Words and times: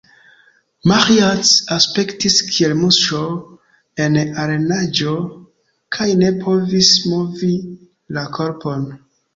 Maĥiac 0.91 1.51
aspektis 1.75 2.37
kiel 2.47 2.73
muŝo 2.81 3.21
en 4.07 4.19
araneaĵo, 4.47 5.15
kaj 5.99 6.11
ne 6.25 6.35
povis 6.43 6.93
movi 7.15 7.57
la 8.19 8.31
korpon. 8.41 8.95